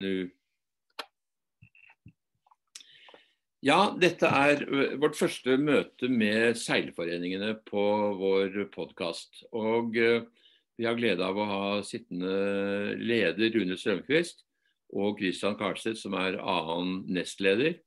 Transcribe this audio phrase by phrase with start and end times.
[0.00, 0.30] nu.
[3.64, 4.60] Ja, dette er
[5.02, 7.84] vårt første møte med seilforeningene på
[8.20, 9.42] vår podkast.
[9.50, 14.44] Og vi har glede av å ha sittende leder Rune Strømquist
[14.94, 17.80] og Christian Karlstedt, som er annen nestleder.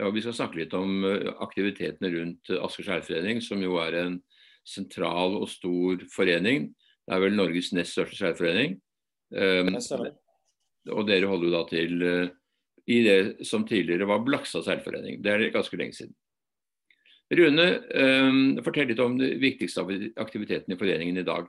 [0.00, 1.04] Og vi skal snakke litt om
[1.44, 4.16] aktivitetene rundt Asker seilforening, som jo er en
[4.64, 6.70] sentral og stor forening.
[7.04, 8.78] Det er vel Norges nest største seilforening.
[9.32, 9.74] Um,
[10.90, 12.32] og dere holder jo da til uh,
[12.90, 15.20] i det som tidligere var Blakstad seilforening.
[15.22, 16.14] Det er ganske lenge siden.
[17.32, 19.84] Rune, um, fortell litt om de viktigste
[20.20, 21.46] aktivitetene i foreningen i dag.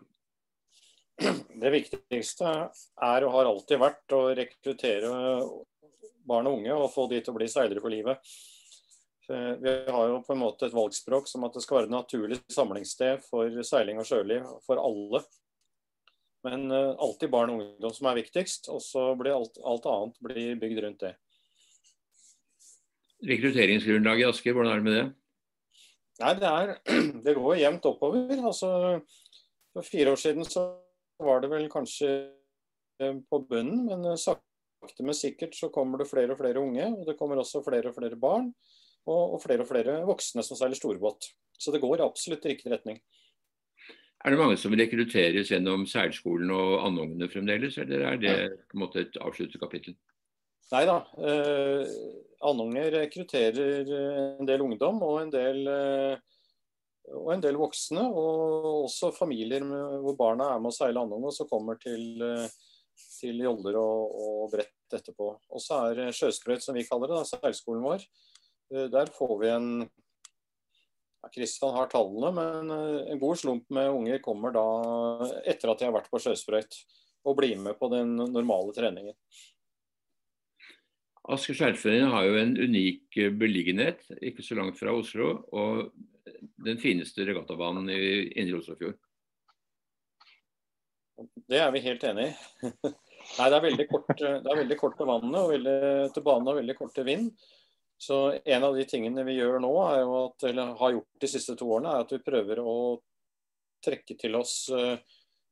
[1.64, 2.52] Det viktigste
[3.04, 5.12] er og har alltid vært å rekruttere
[6.28, 8.34] barn og unge og få de til å bli seilere for livet.
[9.28, 12.40] Vi har jo på en måte et valgspråk som at det skal være et naturlig
[12.52, 15.24] samlingssted for seiling og sjøliv for alle.
[16.44, 20.18] Men uh, alltid barn og ungdom som er viktigst, og så blir alt, alt, annet
[20.28, 21.14] blir bygd rundt det.
[23.24, 25.06] Rekrutteringsgrunnlaget i Asker, hvordan er det med det?
[26.20, 26.74] Nei, Det, er,
[27.26, 28.34] det går jevnt oppover.
[28.36, 28.72] Altså,
[29.74, 30.66] for fire år siden så
[31.24, 32.12] var det vel kanskje
[33.00, 36.90] eh, på bunnen, men eh, sakte, men sikkert så kommer det flere og flere unge.
[36.92, 38.52] Og det kommer også flere og flere barn,
[39.08, 41.32] og, og flere og flere voksne som seiler storbåt.
[41.56, 43.00] Så det går absolutt i riktig retning.
[44.24, 48.36] Er det mange som rekrutteres gjennom seilskolen og andungene fremdeles, eller er det
[48.72, 49.98] på en måte et avsluttet kapittel?
[50.72, 51.02] Nei da.
[51.20, 51.90] Eh,
[52.44, 53.90] Andunger rekrutterer
[54.40, 56.16] en del ungdom og en del, eh,
[57.14, 58.04] og en del voksne.
[58.04, 62.22] Og også familier med, hvor barna er med å seile andung og så kommer til,
[62.24, 62.48] eh,
[63.20, 65.30] til joller og, og, brett etterpå.
[65.52, 68.08] Og så er sjøsprøyt, som vi kaller det, da, seilskolen vår.
[68.74, 69.70] Eh, der får vi en
[71.32, 74.66] Kristian har tallene, men eh, en god slump med unger kommer da
[75.48, 76.78] etter at de har vært på sjøsprøyt
[77.24, 79.16] og blir med på den normale treningen.
[81.32, 85.94] Asker seilforening har jo en unik eh, beliggenhet, ikke så langt fra Oslo, og
[86.64, 88.04] den fineste regattabanen i
[88.42, 89.00] Indre Oslofjord.
[91.48, 92.36] Det er vi helt enig i.
[93.38, 95.80] Nei, det er veldig kort, det er veldig kort til vannet og veldig,
[96.12, 97.30] til banen og veldig kort til vind.
[98.04, 101.70] Så En av de tingene vi gjør nå, at, eller har gjort de siste to
[101.72, 102.78] årene, er at vi prøver å
[103.84, 104.98] trekke til oss foilene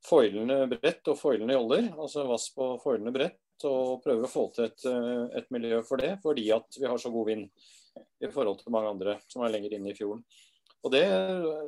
[0.02, 1.90] foilende brett og foilende joller.
[1.96, 3.38] Altså vass på foilende brett.
[3.68, 6.98] Og prøve å få til et, uh, et, miljø for det, fordi at vi har
[6.98, 7.44] så god vind
[8.24, 10.24] i forhold til mange andre som er lenger inne i fjorden.
[10.82, 11.04] Og det,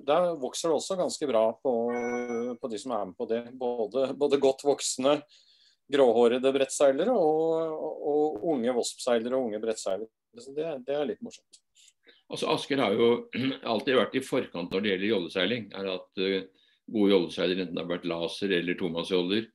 [0.08, 1.74] Der vokser det også ganske bra på,
[2.58, 3.44] på de som er med på det.
[3.54, 5.20] Både, både godt voksne
[5.94, 7.78] gråhårede brettseilere og,
[8.10, 10.10] og unge vospseilere og unge brettseilere.
[10.38, 11.60] Så det, det, er litt morsomt.
[12.32, 13.08] Altså Asker har jo
[13.72, 15.66] alltid vært i forkant når det gjelder jolleseiling.
[15.76, 16.38] er at uh,
[16.84, 19.46] Gode jolleseiler, enten det har vært laser eller tomannsjoller,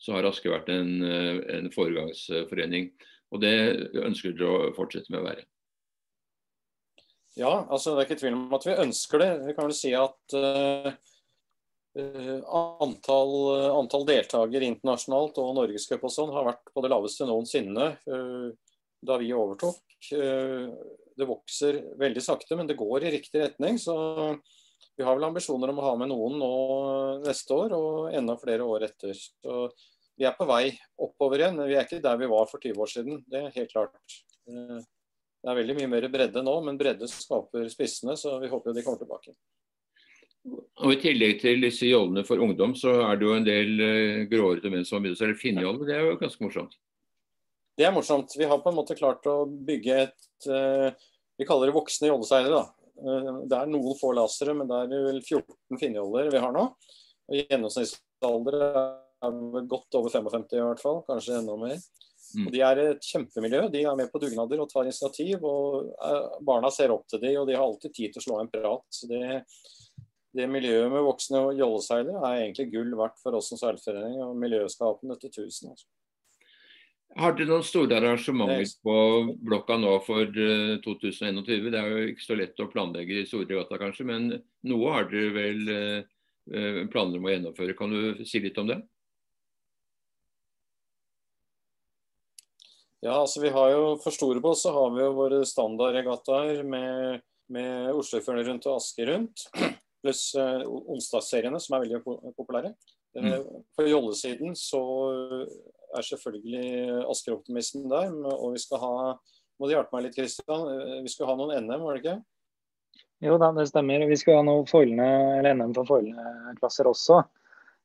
[0.00, 2.90] så har Asker vært en, uh, en foregangsforening.
[3.30, 3.54] Og det
[4.00, 5.46] ønsker dere å fortsette med å være.
[7.38, 9.30] Ja, altså det er ikke tvil om at vi ønsker det.
[9.44, 10.88] Vi kan vel si at uh,
[12.80, 13.36] antall,
[13.76, 17.92] antall deltakere internasjonalt og norgescup og sånn har vært på det laveste noensinne
[19.02, 19.80] da vi overtok.
[20.14, 20.66] Eh,
[21.16, 23.78] det vokser veldig sakte, men det går i riktig retning.
[23.80, 23.94] Så
[24.96, 26.52] vi har vel ambisjoner om å ha med noen nå
[27.26, 29.16] neste år, og enda flere år etter.
[29.16, 29.66] Så
[30.16, 30.66] vi er på vei
[31.00, 31.60] oppover igjen.
[31.68, 33.22] Vi er ikke der vi var for 20 år siden.
[33.28, 34.18] Det er helt klart.
[34.48, 34.80] Eh,
[35.40, 38.84] det er veldig mye mer bredde nå, men bredde skaper spissene, så vi håper de
[38.84, 39.32] kommer tilbake.
[40.80, 44.20] Og I tillegg til disse jollene for ungdom, så er det jo en del uh,
[44.28, 45.88] gråhårete menn som har begynt å selge finnjoller.
[45.88, 46.76] Det er jo ganske morsomt.
[47.80, 48.34] Det er morsomt.
[48.36, 50.92] Vi har på en måte klart å bygge et uh,
[51.40, 52.66] Vi kaller det voksne jolleseilere.
[53.00, 56.66] Uh, det er noen få lasere, men det er vel 14 finnjoller vi har nå.
[57.30, 61.80] Og Gjennomsnittsalder er godt over 55 i hvert fall, kanskje enda mer.
[62.34, 62.42] Mm.
[62.44, 63.62] Og De er et kjempemiljø.
[63.72, 65.40] De er med på dugnader og tar initiativ.
[65.40, 68.42] og uh, Barna ser opp til dem, og de har alltid tid til å slå
[68.42, 68.84] en prat.
[68.92, 69.22] Så det,
[70.36, 75.16] det miljøet med voksne jolleseilere er egentlig gull verdt for oss som seilforening og miljøskapende
[75.24, 75.72] til tusen.
[75.72, 75.88] Altså.
[77.18, 78.94] Har dere noen store arrangementer på
[79.42, 81.40] blokka nå for 2021?
[81.42, 84.28] Eh, det er jo ikke så lett å planlegge i store regatta kanskje, men
[84.70, 87.74] noe har dere vel eh, planer om å gjennomføre.
[87.78, 88.78] Kan du si litt om det?
[93.00, 97.90] Ja, altså vi har jo For Storebås så har vi jo våre standardregattaer med, med
[97.96, 99.48] Oslofjorden rundt og Asker rundt.
[100.04, 102.02] Pluss uh, onsdagsseriene, som er veldig
[102.36, 102.74] populære.
[103.16, 103.64] Mm.
[103.74, 104.80] På jollesiden så
[105.98, 108.12] er selvfølgelig Asker-optimisten der.
[108.36, 108.92] Og vi skal ha
[109.60, 110.62] Må du hjelpe meg litt, Kristian?
[110.72, 112.14] Eh, vi skal ha noen NM, var det ikke?
[113.20, 114.06] Jo da, det stemmer.
[114.08, 117.18] Vi skal ha noen foilene, eller NM for foilene-klasser også.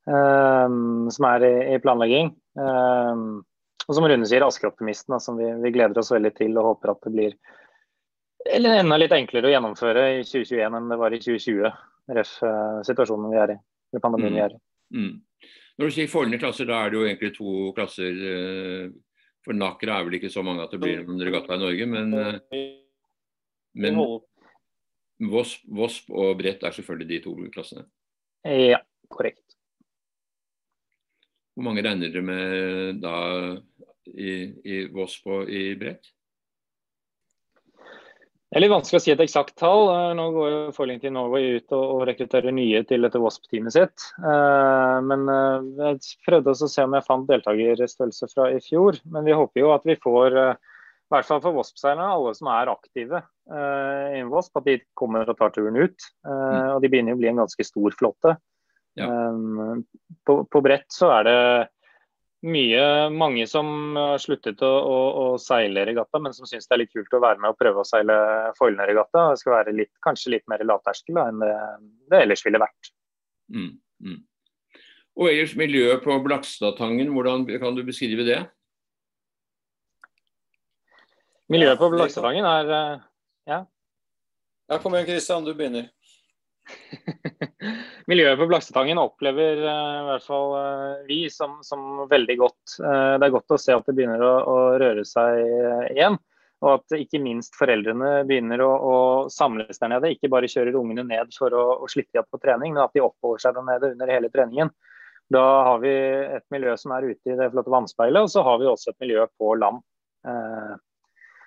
[0.06, 2.32] Um, som er i, i planlegging.
[2.56, 3.44] Um,
[3.84, 7.04] og som Rune sier, Asker-optimisten, som vi, vi, gleder oss veldig til og håper at
[7.04, 7.38] det blir
[8.46, 11.78] eller enda litt enklere å gjennomføre i 2021 enn det var i 2020.
[12.14, 12.34] Ref
[12.86, 13.60] situasjonen vi er i,
[13.90, 14.36] eller pandemien mm.
[14.38, 14.60] vi er i.
[14.94, 15.14] Mm.
[15.76, 18.22] Når du sier Follner klasser, da er det jo egentlig to klasser.
[19.46, 22.16] For Nakra er vel ikke så mange at det blir en regatta i Norge, men,
[23.76, 24.00] men
[25.32, 27.86] Vosp, Vosp og Brett er selvfølgelig de to klassene?
[28.46, 28.82] Ja,
[29.12, 29.44] korrekt.
[31.56, 33.16] Hvor mange regner dere med da
[34.12, 34.34] i,
[34.68, 36.12] i Vosp og i Brett?
[38.56, 39.90] Det er litt vanskelig å si et eksakt tall.
[39.92, 44.06] Eh, nå går jo Forlington Norway ut og, rekrutterer nye til dette WASP-teamet sitt.
[44.16, 49.02] Eh, men eh, jeg prøvde å se om jeg fant deltakerstørrelse fra i fjor.
[49.12, 52.72] Men vi håper jo at vi får, i hvert fall for WASP-seilerne, alle som er
[52.72, 53.22] aktive
[53.52, 56.08] innen WASP, at de kommer og tar turen ut.
[56.24, 56.78] Mm.
[56.78, 58.38] Og de begynner jo å bli en ganske stor flåte.
[58.96, 59.12] Ja.
[60.24, 61.40] På, på brett så er det
[62.46, 66.82] mye, mange som har sluttet å, å, å seile regatta, men som syns det er
[66.84, 68.16] litt kult å være med og prøve å seile
[68.60, 69.32] foilene-regatta.
[69.32, 71.54] Det skal være litt, kanskje litt mer lavterskel enn det,
[72.12, 72.92] det, ellers ville vært.
[73.54, 73.72] Mm,
[74.06, 74.20] mm.
[75.16, 78.42] Og ellers miljøet på Blakstadtangen, hvordan kan du beskrive det?
[81.52, 83.04] Miljøet på Blakstadtangen er eh,
[83.52, 83.60] ja.
[84.66, 85.92] Ja, Kom igjen, Kristian, du begynner.
[88.06, 92.78] Miljøet på Blaksetangen opplever uh, i hvert fall uh, vi som, som, veldig godt.
[92.78, 95.42] Uh, det er godt å se at det begynner å, å røre seg
[95.90, 96.20] igjen.
[96.64, 98.98] Og at ikke minst foreldrene begynner å, å,
[99.34, 100.14] samles der nede.
[100.14, 103.04] Ikke bare kjører ungene ned for å, å slippe dem på trening, men at de
[103.06, 104.72] oppholder seg der nede under hele treningen.
[105.34, 105.94] Da har vi
[106.38, 109.02] et miljø som er ute i det flotte vannspeilet, og så har vi også et
[109.02, 109.82] miljø på land.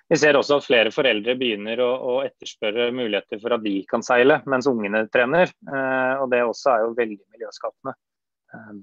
[0.09, 4.01] Vi ser også at flere foreldre begynner å, å, etterspørre muligheter for at de kan
[4.05, 5.51] seile mens ungene trener.
[5.69, 7.93] Eh, og Det også er jo veldig miljøskapende.
[8.55, 8.79] Eh,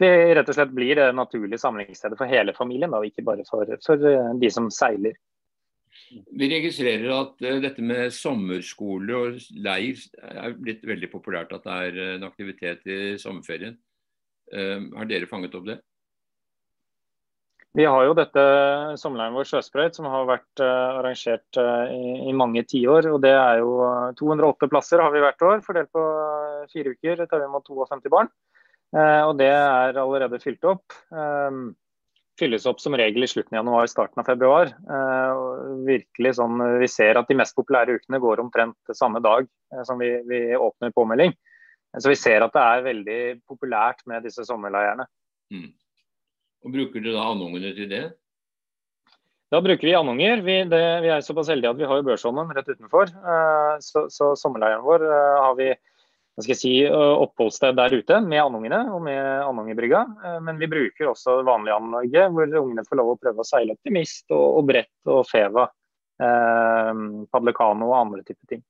[0.00, 3.68] vi rett og slett blir det naturlige samlingsstedet for hele familien, og ikke bare for,
[3.84, 5.18] for, eh, de som seiler.
[6.10, 11.52] Vi registrerer at uh, dette med sommerskole og leir er blitt veldig populært.
[11.52, 13.76] At det er en aktivitet i sommerferien.
[14.54, 15.80] Uh, har dere fanget opp det?
[17.78, 18.42] Vi har jo dette
[18.98, 23.06] sommerleiren vår Sjøsprøyt, som har vært uh, arrangert uh, i, i, mange tiår.
[23.12, 23.76] og Det er jo
[24.18, 26.06] 208 eh, plasser har vi hvert år, fordelt på
[26.72, 27.22] fire uker.
[27.30, 28.32] Tar vi imot 52 barn.
[28.90, 30.96] og Det er allerede fylt opp.
[32.40, 34.72] Fylles opp som regel i slutten av januar, starten av februar.
[35.86, 39.46] virkelig sånn, Vi ser at de mest populære ukene går omtrent samme dag
[39.86, 41.36] som vi, vi åpner påmelding.
[41.98, 45.06] Så vi ser at det er veldig populært med disse sommerleirene.
[45.54, 45.70] Mm.
[46.64, 48.04] Og Bruker dere da andungene til det?
[49.50, 50.42] Da bruker vi andunger.
[50.46, 53.10] Vi, det, vi er såpass heldige at vi har jo Børsholmen rett utenfor.
[53.24, 55.72] Uh, så, så sommerleiren vår uh, har vi
[56.54, 60.04] si, oppholdssted der ute med andungene og med andungebrygga.
[60.40, 64.30] Men vi bruker også vanlige anlegget hvor ungene får lov å prøve å seile optimist
[64.32, 65.66] og, og brett og feva.
[66.16, 68.62] Padlekano og andre typer ting.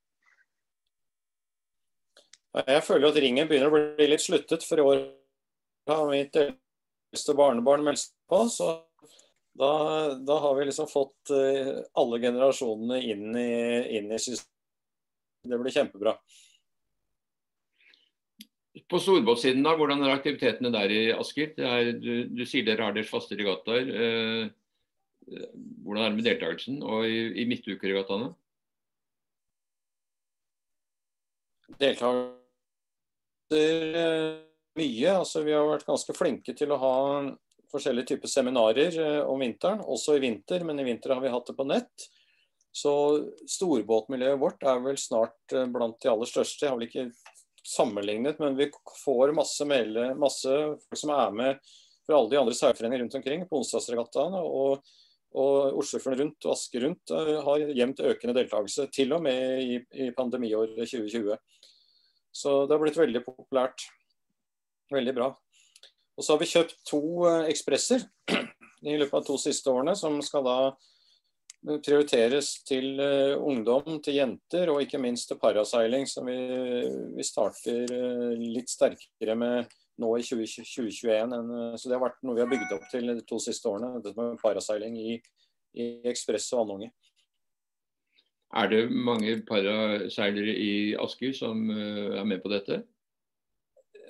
[2.59, 5.07] Jeg føler at ringen begynner å bli litt sluttet for i år.
[5.93, 6.43] har mitt
[7.11, 8.45] eldste barnebarn meldt seg på.
[8.53, 8.71] Så
[9.59, 14.49] da, da, har vi liksom fått uh, alle generasjonene inn i, inn i systemet.
[15.49, 16.13] Det blir kjempebra.
[18.91, 21.55] På storbåtsiden, da, hvordan er aktivitetene der i Asker?
[21.97, 23.85] Du, du, sier dere har deres faste regattaer.
[23.89, 24.45] Uh,
[25.85, 26.77] hvordan er det med deltakelsen?
[26.85, 28.31] Og i, i midtukeregattaene?
[31.81, 32.39] Deltakelser
[34.79, 35.15] mye.
[35.17, 36.95] Altså, vi har vært ganske flinke til å ha
[37.71, 41.51] forskjellige typer seminarer eh, om vinteren, også i vinter, men i vinter har vi hatt
[41.51, 42.09] det på nett.
[42.71, 42.93] Så
[43.51, 46.65] storbåtmiljøet vårt er vel snart eh, blant de aller største.
[46.65, 47.11] Jeg har vel ikke
[47.67, 48.71] sammenlignet, men vi
[49.05, 51.71] får masse, melde, masse folk som er med
[52.07, 54.41] fra alle de andre seilforeningene rundt omkring på onsdagsregattaene.
[54.41, 54.87] Og,
[55.39, 59.79] og Oslofjorden rundt og Asker rundt uh, har jevnt økende deltakelse, til og med i,
[60.07, 61.37] i pandemiåret 2020.
[62.35, 63.85] Så det har blitt veldig populært.
[64.91, 65.31] Veldig bra.
[66.19, 68.03] Og så har vi kjøpt to eh, ekspresser
[68.91, 70.57] i løpet av to siste årene, som skal da
[71.61, 76.39] prioriteres til uh, ungdom, til jenter og ikke minst til paraseiling, som vi,
[77.13, 77.93] vi starter
[78.41, 79.69] litt sterkere med
[80.01, 81.35] nå i 20, 2021.
[81.37, 84.01] Uh, så det har vært noe vi har bygd opp til de to siste årene,
[84.01, 85.19] dette med paraseiling i,
[85.77, 86.89] i ekspress og andunge.
[88.57, 92.81] Er det mange paraseilere i Asker som er med på dette?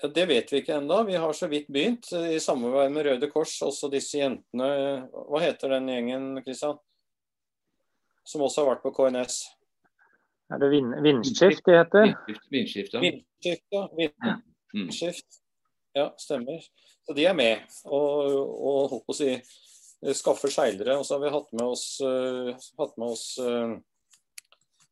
[0.01, 1.03] Det vet vi ikke ennå.
[1.05, 3.59] Vi har så vidt begynt i samarbeid med Røde Kors.
[3.67, 4.69] Også disse jentene
[5.13, 6.79] Hva heter den gjengen, Kristian?
[8.25, 9.41] Som også har vært på KNS?
[10.51, 12.15] Er det vind, Vindskift de heter?
[12.51, 13.03] Vindskift, ja.
[13.05, 13.85] Vindskift, ja.
[14.73, 15.41] Vindskift.
[15.95, 16.65] Ja, stemmer.
[17.07, 17.67] Så de er med.
[17.85, 20.97] Og, og holdt på å si skaffer seilere.
[20.99, 21.87] Og så har vi hatt med oss,
[22.81, 23.27] hatt med oss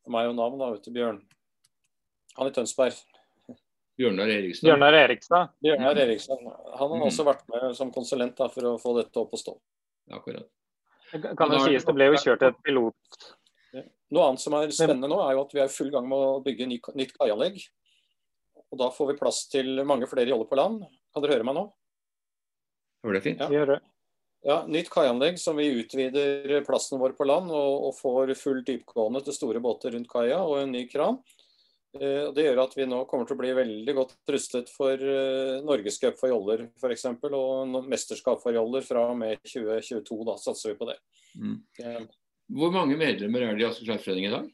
[0.08, 1.22] meg og navn, da, vet du, Bjørn.
[2.38, 2.96] Han i Tønsberg.
[3.98, 4.68] Bjørnar Eriksen.
[4.68, 5.48] Bjørnar Eriksen.
[5.64, 6.44] Bjørnar Eriksen.
[6.78, 9.56] Han har også vært med som konsulent da, for å få dette opp å stå.
[10.14, 10.46] Akkurat.
[11.10, 13.20] Kan det sies, det ble jo kjørt et pilot
[14.12, 16.16] Noe annet som er spennende nå, er jo at vi er i full gang med
[16.16, 17.58] å bygge nytt kaianlegg.
[18.72, 20.80] Og da får vi plass til mange flere joller på land.
[21.12, 21.64] Kan dere høre meg nå?
[23.04, 23.44] Var det fint?
[23.52, 23.76] Ja.
[24.46, 29.20] Ja, Nytt kaianlegg som vi utvider plassen vår på land og, og får full dypgående
[29.26, 31.18] til store båter rundt kaia og en ny kran.
[31.96, 35.58] Eh, det gjør at vi nå kommer til å bli veldig godt rustet for eh,
[35.64, 37.06] Norgescup for joller f.eks.
[37.30, 40.18] Og mesterskap for joller fra og med 2022.
[40.28, 40.98] Da satser vi på det.
[41.40, 41.56] Mm.
[42.58, 44.52] Hvor mange medlemmer er det i Asker Skjærforening i dag?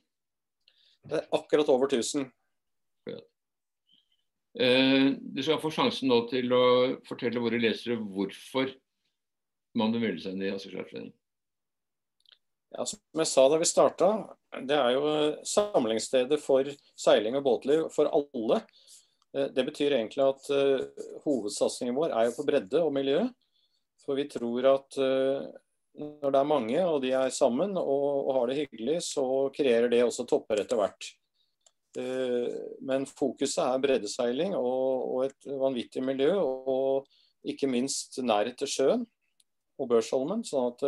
[1.05, 2.29] Det er akkurat over 1000.
[4.55, 6.65] Eh, du skal få sjansen nå til å
[7.09, 8.71] fortelle våre lesere hvorfor
[9.75, 11.15] man bør melde seg inn i Asker Skjærforening.
[12.75, 14.09] Ja, som jeg sa da vi starta,
[14.67, 15.11] det er jo
[15.47, 16.67] samlingsstedet for
[16.99, 18.63] seiling og båtliv for alle.
[19.35, 23.25] Eh, det betyr egentlig at uh, hovedsatsingen vår er jo på bredde og miljø.
[24.05, 25.47] For vi tror at uh,
[25.95, 29.91] når det er mange og de er sammen og, og, har det hyggelig, så kreerer
[29.93, 31.13] det også topper etter hvert.
[32.83, 37.07] Men fokuset er breddeseiling og, og, et vanvittig miljø, og
[37.47, 39.05] ikke minst nærhet til sjøen
[39.79, 40.43] og Børsholmen.
[40.43, 40.83] sånn at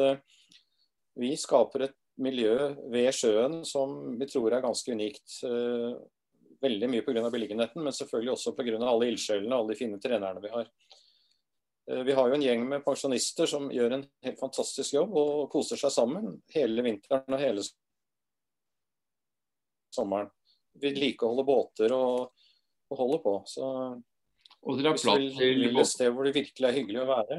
[1.17, 2.57] vi skaper et miljø
[2.93, 5.41] ved sjøen som vi tror er ganske unikt.
[5.45, 5.97] Eh,
[6.63, 7.31] veldig mye pga.
[7.31, 8.77] beliggenheten, men selvfølgelig også pga.
[8.81, 10.71] alle ildsjelene og alle de fine trenerne vi har.
[11.91, 15.51] Eh, vi har jo en gjeng med pensjonister som gjør en helt fantastisk jobb og
[15.53, 17.65] koser seg sammen hele vinteren og hele
[19.95, 20.33] sommeren.
[20.77, 22.33] Vedlikeholder båter og,
[22.91, 23.39] og holder på.
[23.49, 23.71] Så
[24.67, 27.39] og dere har plass til et sted hvor det virkelig er hyggelig å være,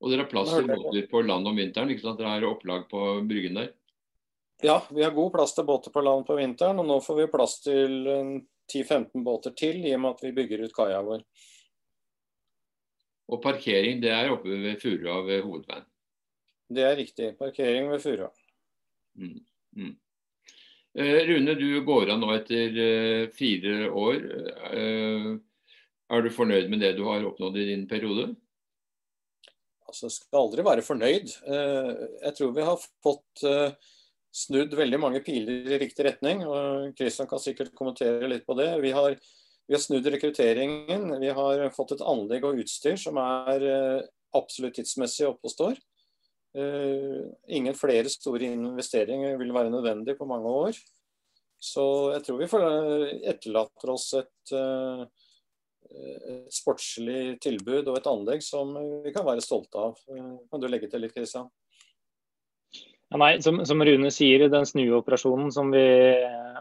[0.00, 1.90] og dere har plass til båter på land om vinteren?
[1.92, 2.20] ikke sant?
[2.20, 3.72] Dere har opplag på Bryggen der?
[4.64, 6.80] Ja, vi har god plass til båter på land på vinteren.
[6.82, 10.64] Og nå får vi plass til 10-15 båter til i og med at vi bygger
[10.66, 11.24] ut kaia vår.
[13.32, 15.86] Og parkering det er oppe ved Furua ved hovedveien?
[16.76, 17.32] Det er riktig.
[17.38, 18.30] Parkering ved Furua.
[19.18, 19.40] Mm,
[19.76, 19.94] mm.
[20.98, 24.22] Eh, Rune, du går av nå etter eh, fire år.
[24.72, 25.30] Eh,
[26.06, 28.30] er du fornøyd med det du har oppnådd i din periode?
[29.86, 31.32] Altså skal aldri være fornøyd.
[31.46, 31.90] Eh,
[32.26, 33.92] jeg tror vi har fått eh,
[34.36, 36.44] snudd veldig mange piler i riktig retning.
[36.46, 38.68] og Kristian kan sikkert kommentere litt på det.
[38.84, 39.16] Vi har,
[39.66, 41.08] vi har, snudd rekrutteringen.
[41.22, 45.84] Vi har fått et anlegg og utstyr som er eh, absolutt tidsmessig oppe og står.
[46.56, 50.78] Ingen flere store investeringer vil være nødvendig på mange år.
[51.60, 52.48] Så jeg tror vi
[53.28, 54.54] etterlater oss et
[55.90, 58.72] et eh, sportslig tilbud og et anlegg som
[59.04, 59.98] vi kan være stolte av.
[60.10, 61.48] Eh, kan du legge til litt, Kristian?
[63.06, 65.84] Ja, nei, som, som, Rune sier, den snuoperasjonen som vi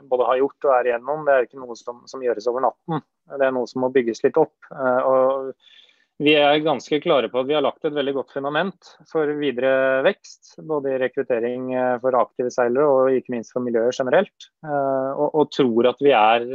[0.05, 3.01] både har gjort og er igjennom, det er ikke noe som, som, gjøres over natten.
[3.33, 4.53] Det er noe som må bygges litt opp.
[4.69, 8.93] Eh, og vi er ganske klare på at vi har lagt et veldig godt fundament
[9.09, 10.53] for videre vekst.
[10.63, 14.47] Både i rekruttering for aktive seilere og ikke minst for miljøet generelt.
[14.63, 16.47] Og, og tror at vi er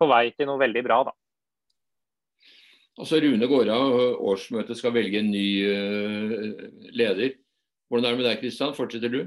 [0.00, 1.02] på vei til noe veldig bra.
[1.10, 1.12] da.
[2.96, 6.46] Altså Rune går av, årsmøtet skal velge en ny uh,
[6.96, 7.34] leder.
[7.90, 8.72] Hvordan er det med deg, Kristian?
[8.76, 9.20] Fortsetter du?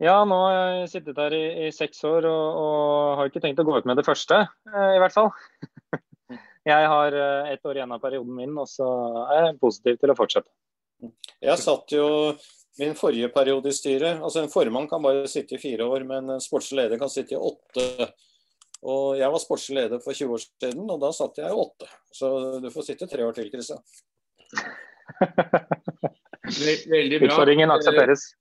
[0.00, 3.60] Ja, nå har jeg sittet her i, i seks år og, og, har ikke tenkt
[3.60, 5.28] å gå ut med det første, uh, i hvert fall.
[6.70, 8.88] jeg har uh, ett år igjen av perioden min, og så
[9.26, 10.48] er jeg positiv til å fortsette.
[11.40, 12.06] Jeg satt jo
[12.80, 14.22] min forrige periode i styret.
[14.22, 17.34] altså En formann kan bare sitte i fire år, men en sportslig leder kan sitte
[17.34, 18.12] i åtte.
[18.80, 21.88] Og jeg var sportslig leder for 20 år siden, og da satt jeg åtte.
[22.16, 22.30] Så
[22.64, 23.82] du får sitte tre år til, Kristian.
[26.90, 27.28] Veldig bra.
[27.28, 28.24] Utfordringen aksepteres.
[28.32, 28.36] Eh,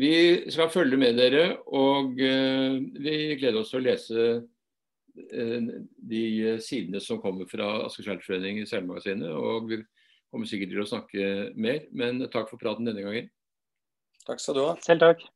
[0.00, 0.14] vi
[0.50, 5.68] skal følge med dere, og eh, vi gleder oss til å lese eh,
[6.14, 6.24] de
[6.64, 9.30] sidene som kommer fra Asker Seilforening i Seilmagasinet.
[9.30, 9.82] Og vi
[10.32, 13.30] kommer sikkert til å snakke mer, men takk for praten denne gangen.
[14.24, 14.74] Takk skal du ha.
[14.82, 15.26] Selv takk.